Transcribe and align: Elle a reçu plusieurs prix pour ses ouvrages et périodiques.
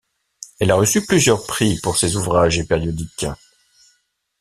Elle 0.59 0.71
a 0.71 0.75
reçu 0.77 1.05
plusieurs 1.05 1.45
prix 1.45 1.79
pour 1.79 1.95
ses 1.95 2.15
ouvrages 2.15 2.57
et 2.57 2.63
périodiques. 2.65 3.27